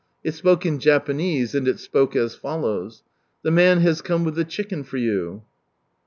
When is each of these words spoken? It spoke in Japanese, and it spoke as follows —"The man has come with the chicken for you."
It 0.23 0.33
spoke 0.33 0.65
in 0.65 0.79
Japanese, 0.79 1.53
and 1.53 1.67
it 1.67 1.79
spoke 1.79 2.15
as 2.15 2.33
follows 2.33 3.03
—"The 3.43 3.51
man 3.51 3.81
has 3.81 4.01
come 4.01 4.23
with 4.23 4.33
the 4.33 4.43
chicken 4.43 4.83
for 4.83 4.97
you." 4.97 5.43